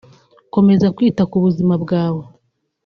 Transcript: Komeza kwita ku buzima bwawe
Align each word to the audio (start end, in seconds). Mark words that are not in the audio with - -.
Komeza 0.53 0.87
kwita 0.95 1.23
ku 1.31 1.37
buzima 1.45 1.73
bwawe 1.83 2.23